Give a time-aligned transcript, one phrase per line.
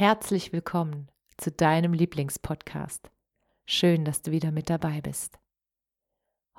[0.00, 3.10] Herzlich willkommen zu deinem Lieblingspodcast.
[3.66, 5.38] Schön, dass du wieder mit dabei bist.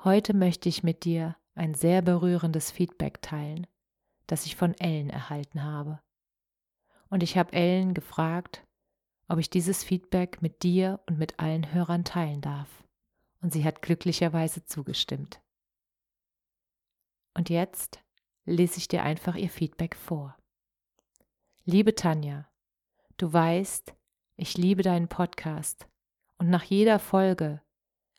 [0.04, 3.66] Heute möchte ich mit dir ein sehr berührendes Feedback teilen,
[4.28, 5.98] das ich von Ellen erhalten habe.
[7.10, 8.64] Und ich habe Ellen gefragt,
[9.26, 12.68] ob ich dieses Feedback mit dir und mit allen Hörern teilen darf.
[13.40, 15.40] Und sie hat glücklicherweise zugestimmt.
[17.34, 18.04] Und jetzt
[18.44, 20.36] lese ich dir einfach ihr Feedback vor.
[21.64, 22.46] Liebe Tanja,
[23.16, 23.94] Du weißt,
[24.36, 25.86] ich liebe deinen Podcast
[26.38, 27.60] und nach jeder Folge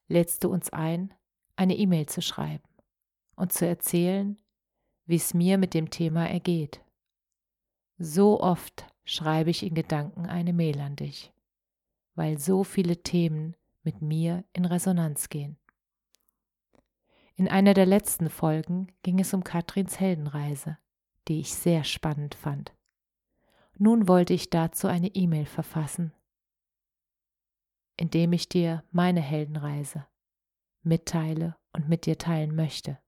[0.07, 1.13] lädst du uns ein,
[1.55, 2.67] eine E-Mail zu schreiben
[3.35, 4.37] und zu erzählen,
[5.05, 6.81] wie es mir mit dem Thema ergeht.
[7.97, 11.33] So oft schreibe ich in Gedanken eine Mail an dich,
[12.15, 15.57] weil so viele Themen mit mir in Resonanz gehen.
[17.35, 20.77] In einer der letzten Folgen ging es um Katrins Heldenreise,
[21.27, 22.73] die ich sehr spannend fand.
[23.77, 26.13] Nun wollte ich dazu eine E-Mail verfassen,
[27.97, 30.05] indem ich dir meine Heldenreise
[30.83, 32.99] mitteile und mit dir teilen möchte.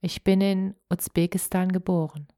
[0.00, 2.28] Ich bin in Usbekistan geboren.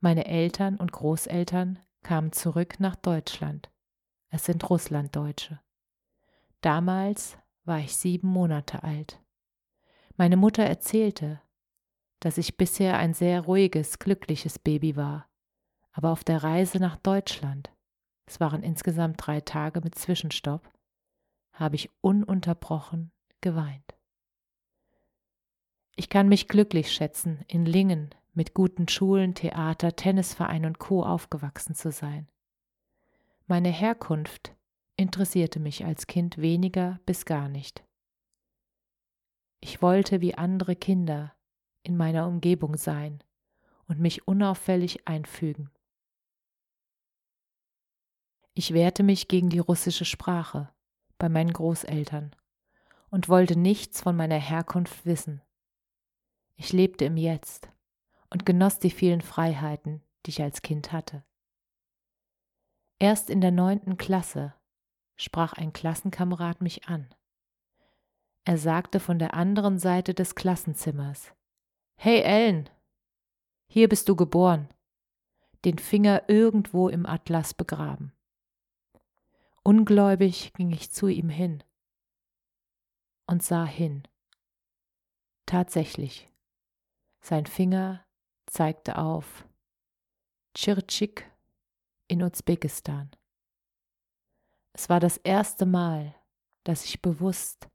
[0.00, 3.70] Meine Eltern und Großeltern kamen zurück nach Deutschland.
[4.28, 5.60] Es sind Russlanddeutsche.
[6.60, 9.20] Damals war ich sieben Monate alt.
[10.16, 11.40] Meine Mutter erzählte,
[12.24, 15.28] dass ich bisher ein sehr ruhiges, glückliches Baby war.
[15.90, 17.72] Aber auf der Reise nach Deutschland,
[18.26, 20.70] es waren insgesamt drei Tage mit Zwischenstopp,
[21.52, 23.10] habe ich ununterbrochen
[23.40, 23.96] geweint.
[25.96, 31.02] Ich kann mich glücklich schätzen, in Lingen mit guten Schulen, Theater, Tennisverein und Co.
[31.02, 32.28] aufgewachsen zu sein.
[33.48, 34.54] Meine Herkunft
[34.96, 37.84] interessierte mich als Kind weniger bis gar nicht.
[39.60, 41.34] Ich wollte wie andere Kinder
[41.82, 43.22] in meiner Umgebung sein
[43.86, 45.70] und mich unauffällig einfügen.
[48.54, 50.68] Ich wehrte mich gegen die russische Sprache
[51.18, 52.36] bei meinen Großeltern
[53.10, 55.42] und wollte nichts von meiner Herkunft wissen.
[56.56, 57.70] Ich lebte im Jetzt
[58.30, 61.24] und genoss die vielen Freiheiten, die ich als Kind hatte.
[62.98, 64.54] Erst in der neunten Klasse
[65.16, 67.12] sprach ein Klassenkamerad mich an.
[68.44, 71.32] Er sagte von der anderen Seite des Klassenzimmers,
[72.04, 72.68] Hey Ellen,
[73.68, 74.68] hier bist du geboren,
[75.64, 78.12] den Finger irgendwo im Atlas begraben.
[79.62, 81.62] Ungläubig ging ich zu ihm hin
[83.26, 84.02] und sah hin.
[85.46, 86.28] Tatsächlich,
[87.20, 88.04] sein Finger
[88.46, 89.46] zeigte auf
[90.56, 91.30] Tschirtschik
[92.08, 93.12] in Usbekistan.
[94.72, 96.16] Es war das erste Mal,
[96.64, 97.68] dass ich bewusst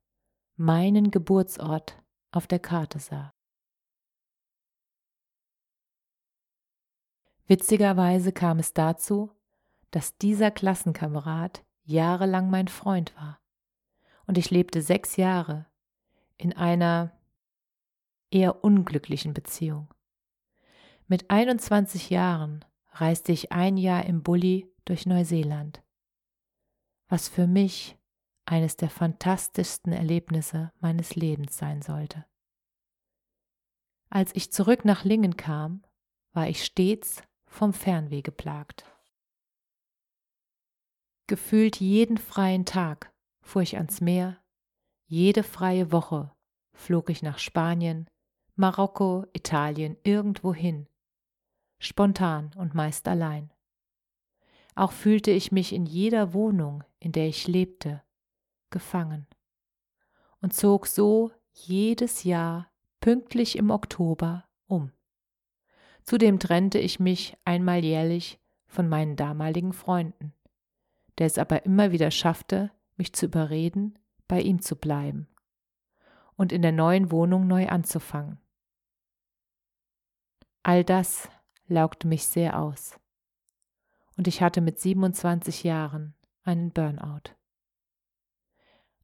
[0.58, 3.34] meinen Geburtsort auf der Karte sah.
[7.48, 9.32] Witzigerweise kam es dazu,
[9.92, 13.40] dass dieser Klassenkamerad jahrelang mein Freund war.
[14.26, 15.66] Und ich lebte sechs Jahre
[16.38, 17.18] in einer
[18.30, 19.94] eher unglücklichen Beziehung.
[21.08, 25.82] Mit 21 Jahren reiste ich ein Jahr im Bulli durch Neuseeland,
[27.08, 27.98] was für mich
[28.46, 32.26] eines der fantastischsten Erlebnisse meines Lebens sein sollte.
[34.10, 35.84] Als ich zurück nach Lingen kam,
[36.34, 38.86] war ich stets vom Fernweh geplagt.
[41.28, 43.12] Gefühlt jeden freien Tag
[43.42, 44.42] fuhr ich ans Meer,
[45.08, 46.32] jede freie Woche
[46.74, 48.08] flog ich nach Spanien,
[48.56, 50.88] Marokko, Italien, irgendwohin,
[51.80, 53.52] spontan und meist allein.
[54.76, 58.04] Auch fühlte ich mich in jeder Wohnung, in der ich lebte,
[58.70, 59.28] gefangen
[60.42, 64.92] und zog so jedes Jahr pünktlich im Oktober um.
[66.08, 70.34] Zudem trennte ich mich einmal jährlich von meinen damaligen Freunden,
[71.18, 75.28] der es aber immer wieder schaffte, mich zu überreden, bei ihm zu bleiben
[76.38, 78.40] und in der neuen Wohnung neu anzufangen.
[80.64, 81.30] All das
[81.68, 82.98] laugte mich sehr aus.
[84.16, 87.36] und ich hatte mit 27 Jahren einen Burnout.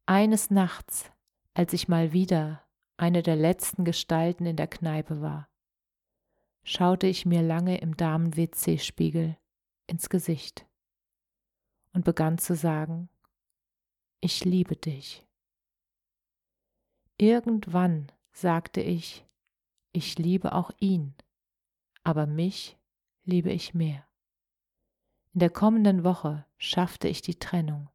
[0.06, 1.12] Eines Nachts,
[1.54, 2.64] als ich mal wieder
[2.98, 5.53] eine der letzten Gestalten in der Kneipe war,
[6.64, 9.38] schaute ich mir lange im Damen-WC-Spiegel
[9.88, 10.66] ins Gesicht
[11.94, 13.10] und begann zu sagen,
[14.22, 15.26] ich liebe dich.
[17.18, 19.26] Irgendwann sagte ich,
[19.92, 21.14] ich liebe auch ihn,
[22.04, 22.78] aber mich
[23.24, 24.08] liebe ich mehr.
[25.34, 27.90] In der kommenden Woche schaffte ich die Trennung,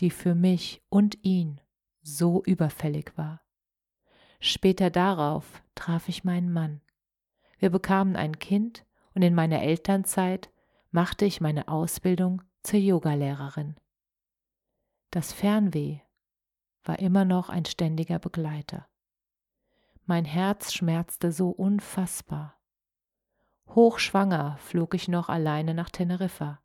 [0.00, 1.60] die für mich und ihn
[2.02, 3.42] so überfällig war.
[4.40, 6.80] Später darauf traf ich meinen Mann.
[7.58, 8.84] Wir bekamen ein Kind
[9.14, 10.50] und in meiner Elternzeit
[10.90, 13.76] machte ich meine Ausbildung zur Yogalehrerin.
[15.10, 16.00] Das Fernweh
[16.84, 18.86] war immer noch ein ständiger Begleiter.
[20.04, 22.58] Mein Herz schmerzte so unfassbar.
[23.68, 26.62] Hochschwanger flog ich noch alleine nach Teneriffa.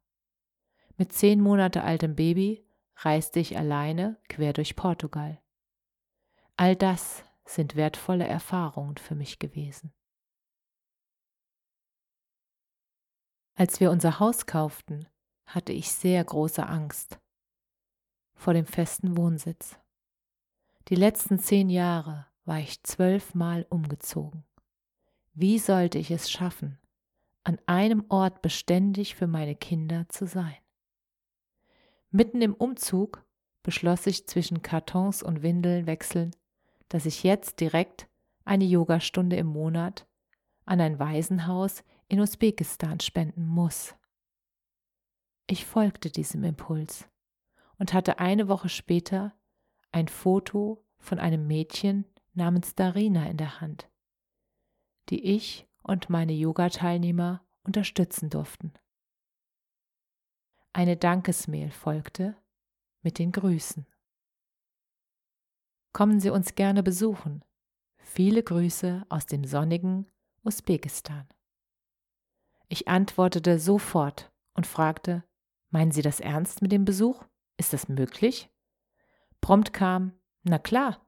[0.95, 2.65] Mit zehn Monate altem Baby
[2.97, 5.41] reiste ich alleine quer durch Portugal.
[6.55, 9.91] All das sind wertvolle Erfahrungen für mich gewesen.
[13.55, 15.07] Als wir unser Haus kauften,
[15.45, 17.19] hatte ich sehr große Angst
[18.33, 19.77] vor dem festen Wohnsitz.
[20.87, 24.43] Die letzten zehn Jahre war ich zwölfmal umgezogen.
[25.33, 26.79] Wie sollte ich es schaffen,
[27.43, 30.55] an einem Ort beständig für meine Kinder zu sein?
[32.09, 33.23] Mitten im Umzug
[33.61, 36.35] beschloss ich zwischen Kartons und Windeln wechseln,
[36.89, 38.07] dass ich jetzt direkt
[38.45, 40.07] eine Yogastunde im Monat
[40.65, 43.95] an ein Waisenhaus in Usbekistan spenden muss.
[45.47, 47.09] Ich folgte diesem Impuls
[47.79, 49.33] und hatte eine Woche später
[49.91, 52.05] ein Foto von einem Mädchen
[52.35, 53.89] namens Darina in der Hand,
[55.09, 58.73] die ich und meine Yoga-Teilnehmer unterstützen durften.
[60.71, 62.37] Eine Dankesmail folgte
[63.01, 63.87] mit den Grüßen.
[65.93, 67.43] Kommen Sie uns gerne besuchen.
[67.97, 70.05] Viele Grüße aus dem sonnigen
[70.43, 71.27] Usbekistan.
[72.67, 75.23] Ich antwortete sofort und fragte,
[75.69, 77.23] meinen Sie das ernst mit dem Besuch?
[77.57, 78.49] Ist das möglich?
[79.41, 80.13] Prompt kam,
[80.43, 81.05] na klar.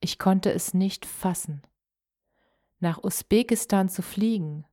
[0.00, 1.62] Ich konnte es nicht fassen.
[2.80, 4.66] Nach Usbekistan zu fliegen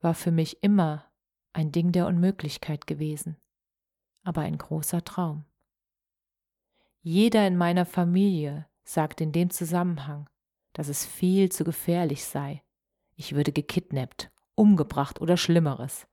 [0.00, 1.10] war für mich immer
[1.52, 3.36] ein Ding der Unmöglichkeit gewesen,
[4.24, 5.44] aber ein großer Traum.
[7.02, 10.28] Jeder in meiner Familie sagt in dem Zusammenhang,
[10.72, 12.62] dass es viel zu gefährlich sei.
[13.14, 16.08] Ich würde gekidnappt, umgebracht oder Schlimmeres.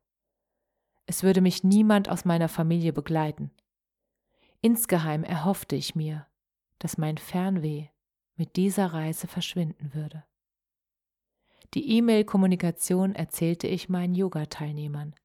[1.06, 3.52] Es würde mich niemand aus meiner Familie begleiten.
[4.62, 6.28] Insgeheim erhoffte ich mir,
[6.80, 7.88] dass mein Fernweh
[8.36, 10.24] mit dieser Reise verschwinden würde.
[11.74, 15.16] Die E-Mail-Kommunikation erzählte ich meinen Yoga-Teilnehmern,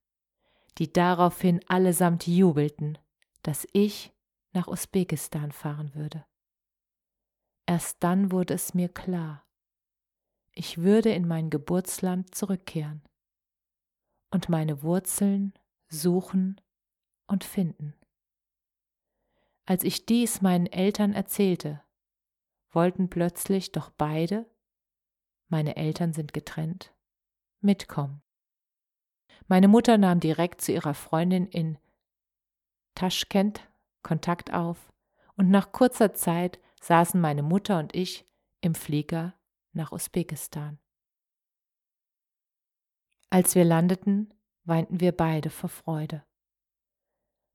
[0.79, 2.99] die daraufhin allesamt jubelten,
[3.43, 4.13] dass ich
[4.53, 6.25] nach Usbekistan fahren würde.
[7.67, 9.45] Erst dann wurde es mir klar,
[10.59, 13.03] ich würde in mein Geburtsland zurückkehren
[14.33, 15.55] und meine Wurzeln
[15.89, 16.61] suchen
[17.29, 17.95] und finden.
[19.67, 21.81] Als ich dies meinen Eltern erzählte,
[22.71, 24.47] wollten plötzlich doch beide,
[25.47, 26.93] meine Eltern sind getrennt,
[27.61, 28.21] mitkommen.
[29.47, 31.79] Meine Mutter nahm direkt zu ihrer Freundin in
[32.97, 33.61] Taschkent
[34.03, 34.93] Kontakt auf
[35.37, 38.27] und nach kurzer Zeit saßen meine Mutter und ich
[38.61, 39.38] im Flieger
[39.73, 40.79] nach Usbekistan.
[43.31, 44.33] Als wir landeten,
[44.65, 46.25] weinten wir beide vor Freude.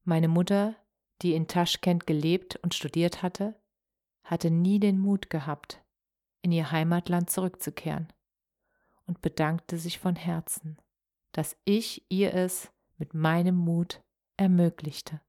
[0.04, 0.76] Meine Mutter,
[1.22, 3.60] die in Taschkent gelebt und studiert hatte,
[4.24, 5.84] hatte nie den Mut gehabt,
[6.42, 8.12] in ihr Heimatland zurückzukehren
[9.06, 10.78] und bedankte sich von Herzen,
[11.32, 14.02] dass ich ihr es mit meinem Mut
[14.38, 15.22] ermöglichte.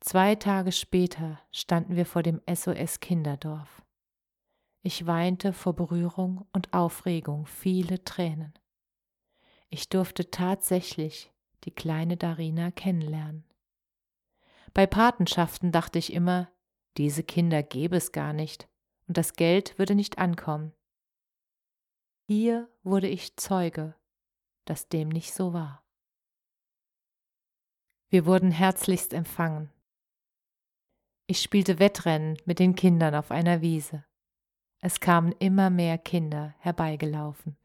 [0.00, 3.82] Zwei Tage später standen wir vor dem SOS Kinderdorf.
[4.82, 8.54] Ich weinte vor Berührung und Aufregung viele Tränen.
[9.68, 11.30] Ich durfte tatsächlich
[11.64, 13.44] die kleine Darina kennenlernen.
[14.72, 16.50] Bei Patenschaften dachte ich immer,
[16.96, 18.68] diese Kinder gäbe es gar nicht
[19.06, 20.72] und das Geld würde nicht ankommen.
[22.26, 23.94] Hier wurde ich Zeuge,
[24.64, 25.84] dass dem nicht so war.
[28.08, 29.70] Wir wurden herzlichst empfangen.
[31.26, 34.04] Ich spielte Wettrennen mit den Kindern auf einer Wiese.
[34.80, 37.56] Es kamen immer mehr Kinder herbeigelaufen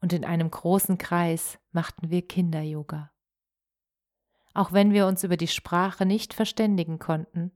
[0.00, 3.10] und in einem großen Kreis machten wir Kinder-Yoga.
[4.52, 7.50] Auch wenn wir uns über die Sprache nicht verständigen konnten,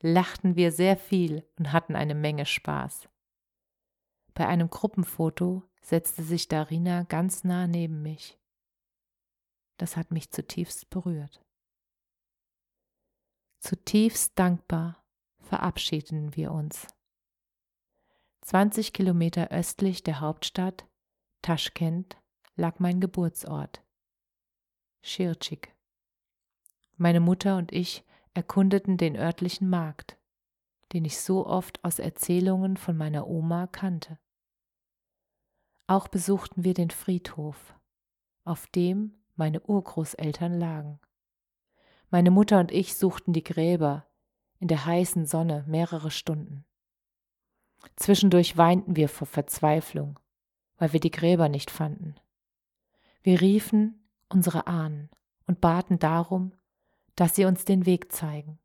[0.00, 3.08] lachten wir sehr viel und hatten eine Menge Spaß.
[4.34, 8.38] Bei einem Gruppenfoto setzte sich Darina ganz nah neben mich.
[9.76, 11.44] das hat mich zutiefst berührt.
[13.58, 15.02] Zutiefst dankbar
[15.40, 16.93] verabschieden wir uns.
[18.44, 20.86] 20 Kilometer östlich der Hauptstadt,
[21.40, 22.18] Taschkent,
[22.56, 23.82] lag mein Geburtsort,
[25.00, 25.74] Schirchik.
[26.98, 30.18] Meine Mutter und ich erkundeten den örtlichen Markt,
[30.92, 34.18] den ich so oft aus Erzählungen von meiner Oma kannte.
[35.86, 37.74] Auch besuchten wir den Friedhof,
[38.44, 41.00] auf dem meine Urgroßeltern lagen.
[42.10, 44.06] Meine Mutter und ich suchten die Gräber
[44.58, 46.66] in der heißen Sonne mehrere Stunden.
[47.96, 50.18] Zwischendurch weinten wir vor Verzweiflung,
[50.78, 52.14] weil wir die Gräber nicht fanden.
[53.22, 55.10] Wir riefen unsere Ahnen
[55.46, 56.52] und baten darum,
[57.16, 58.58] dass sie uns den Weg zeigen.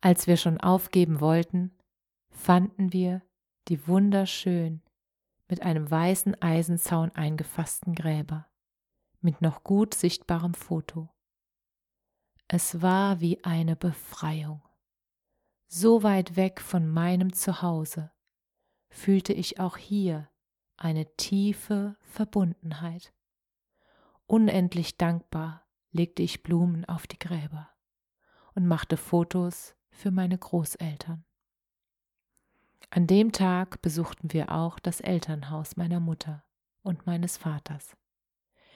[0.00, 1.76] Als wir schon aufgeben wollten,
[2.30, 3.22] fanden wir
[3.68, 4.82] die wunderschön
[5.48, 8.46] mit einem weißen Eisenzaun eingefassten Gräber
[9.20, 11.08] mit noch gut sichtbarem Foto.
[12.48, 14.62] Es war wie eine Befreiung.
[15.68, 18.12] So weit weg von meinem Zuhause
[18.88, 20.28] fühlte ich auch hier
[20.76, 23.12] eine tiefe Verbundenheit.
[24.26, 27.68] Unendlich dankbar legte ich Blumen auf die Gräber
[28.54, 31.24] und machte Fotos für meine Großeltern.
[32.90, 36.44] An dem Tag besuchten wir auch das Elternhaus meiner Mutter
[36.82, 37.96] und meines Vaters.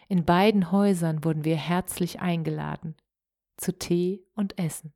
[0.08, 2.96] In beiden Häusern wurden wir herzlich eingeladen
[3.56, 4.92] zu Tee und Essen.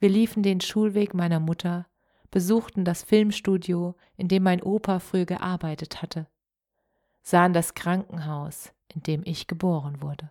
[0.00, 1.86] Wir liefen den Schulweg meiner Mutter,
[2.30, 6.26] besuchten das Filmstudio, in dem mein Opa früher gearbeitet hatte,
[7.22, 10.30] sahen das Krankenhaus, in dem ich geboren wurde.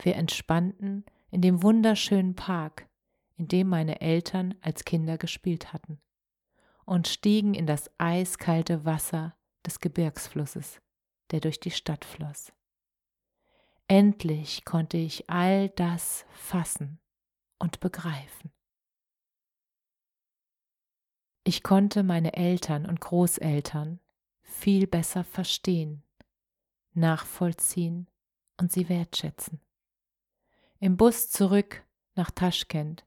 [0.00, 2.88] Wir entspannten in dem wunderschönen Park,
[3.36, 6.00] in dem meine Eltern als Kinder gespielt hatten,
[6.84, 9.34] und stiegen in das eiskalte Wasser
[9.66, 10.80] des Gebirgsflusses,
[11.32, 12.52] der durch die Stadt floss.
[13.88, 17.00] Endlich konnte ich all das fassen
[17.58, 18.52] und begreifen.
[21.44, 24.00] Ich konnte meine Eltern und Großeltern
[24.42, 26.02] viel besser verstehen,
[26.94, 28.08] nachvollziehen
[28.58, 29.60] und sie wertschätzen.
[30.78, 31.84] Im Bus zurück
[32.14, 33.04] nach Taschkent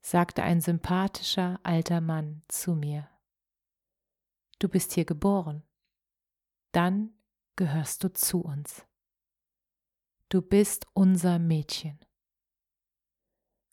[0.00, 3.08] sagte ein sympathischer alter Mann zu mir,
[4.58, 5.64] Du bist hier geboren,
[6.70, 7.14] dann
[7.56, 8.86] gehörst du zu uns.
[10.28, 11.98] Du bist unser Mädchen.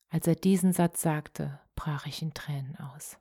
[0.10, 3.20] Als er diesen Satz sagte, brach ich in Tränen aus.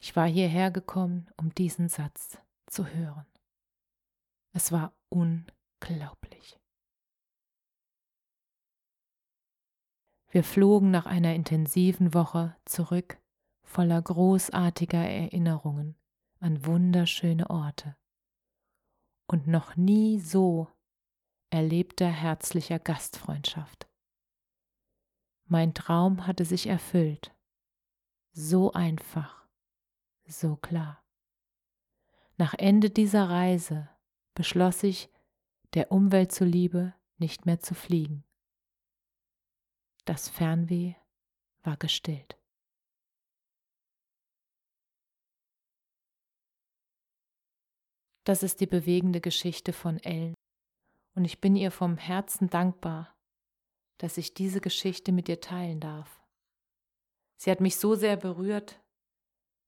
[0.00, 3.26] Ich war hierher gekommen, um diesen Satz zu hören.
[4.52, 6.58] Es war unglaublich.
[10.30, 13.18] Wir flogen nach einer intensiven Woche zurück,
[13.62, 15.96] voller großartiger Erinnerungen
[16.40, 17.96] an wunderschöne Orte.
[19.26, 20.68] Und noch nie so
[21.50, 23.87] erlebter herzlicher Gastfreundschaft.
[25.50, 27.34] Mein Traum hatte sich erfüllt.
[28.32, 29.46] So einfach,
[30.26, 31.02] so klar.
[32.36, 33.88] Nach Ende dieser Reise
[34.34, 35.10] beschloss ich,
[35.72, 38.24] der Umwelt zuliebe nicht mehr zu fliegen.
[40.04, 40.94] Das Fernweh
[41.62, 42.38] war gestillt.
[48.24, 50.34] Das ist die bewegende Geschichte von Ellen
[51.14, 53.17] und ich bin ihr vom Herzen dankbar,
[53.98, 56.22] dass ich diese Geschichte mit ihr teilen darf.
[57.36, 58.80] Sie hat mich so sehr berührt.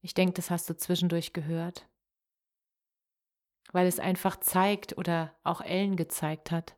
[0.01, 1.87] Ich denke, das hast du zwischendurch gehört.
[3.71, 6.75] Weil es einfach zeigt oder auch Ellen gezeigt hat,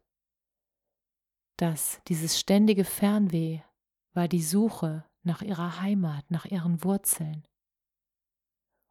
[1.57, 3.61] dass dieses ständige Fernweh
[4.13, 7.47] war die Suche nach ihrer Heimat, nach ihren Wurzeln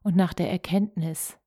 [0.03, 1.39] und nach der Erkenntnis,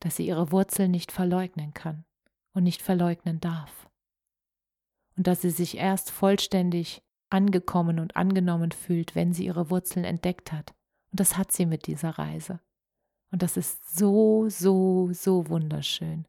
[0.00, 2.04] dass sie ihre Wurzeln nicht verleugnen kann
[2.52, 3.88] und nicht verleugnen darf.
[5.16, 10.52] Und dass sie sich erst vollständig angekommen und angenommen fühlt, wenn sie ihre Wurzeln entdeckt
[10.52, 10.74] hat.
[11.10, 12.60] Und das hat sie mit dieser Reise.
[13.30, 16.26] Und das ist so, so, so wunderschön.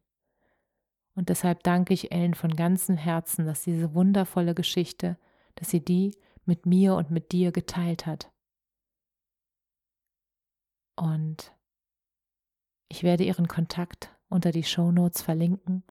[1.14, 5.18] Und deshalb danke ich Ellen von ganzem Herzen, dass diese wundervolle Geschichte,
[5.56, 8.30] dass sie die mit mir und mit dir geteilt hat.
[10.96, 11.52] Und
[12.88, 15.84] ich werde ihren Kontakt unter die Show Notes verlinken.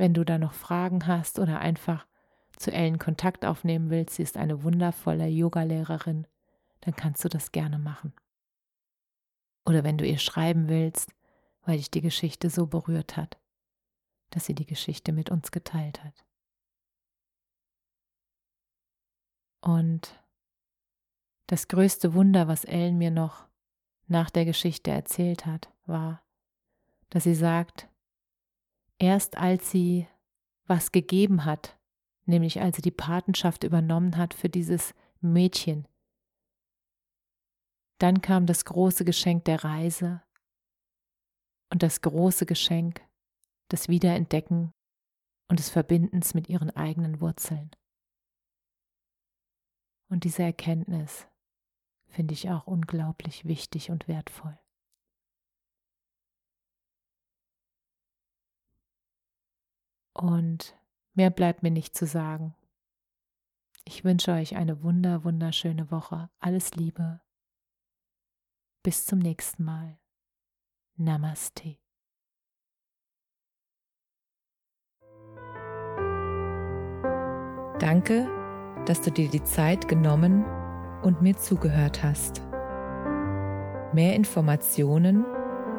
[0.00, 2.06] Wenn du da noch Fragen hast oder einfach
[2.56, 6.26] zu Ellen Kontakt aufnehmen willst, sie ist eine wundervolle Yogalehrerin,
[6.80, 8.14] dann kannst du das gerne machen.
[9.66, 11.14] Oder wenn du ihr schreiben willst,
[11.66, 13.38] weil dich die Geschichte so berührt hat,
[14.30, 16.24] dass sie die Geschichte mit uns geteilt hat.
[19.60, 20.18] Und
[21.46, 23.46] das größte Wunder, was Ellen mir noch
[24.06, 26.22] nach der Geschichte erzählt hat, war,
[27.10, 27.89] dass sie sagt,
[29.00, 30.06] Erst als sie
[30.66, 31.78] was gegeben hat,
[32.26, 35.88] nämlich als sie die Patenschaft übernommen hat für dieses Mädchen.
[37.98, 40.22] Dann kam das große Geschenk der Reise
[41.70, 43.00] und das große Geschenk
[43.72, 44.72] des Wiederentdecken
[45.48, 47.70] und des Verbindens mit ihren eigenen Wurzeln.
[50.10, 51.26] Und diese Erkenntnis
[52.08, 54.59] finde ich auch unglaublich wichtig und wertvoll.
[60.20, 60.76] Und
[61.14, 62.54] mehr bleibt mir nicht zu sagen.
[63.86, 66.28] Ich wünsche euch eine wunder, wunderschöne Woche.
[66.40, 67.22] Alles Liebe.
[68.82, 69.98] Bis zum nächsten Mal.
[70.96, 71.78] Namaste.
[77.78, 78.28] Danke,
[78.84, 80.44] dass du dir die Zeit genommen
[81.00, 82.42] und mir zugehört hast.
[83.94, 85.24] Mehr Informationen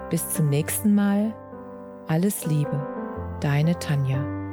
[0.10, 1.36] Bis zum nächsten Mal.
[2.08, 2.86] Alles Liebe,
[3.42, 4.47] deine Tanja.